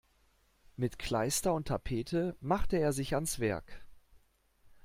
Mit 0.77 0.97
Kleister 0.97 1.53
und 1.53 1.67
Tapete 1.67 2.35
machte 2.39 2.75
er 2.77 2.91
sich 2.91 3.13
ans 3.13 3.37
Werk. 3.39 3.85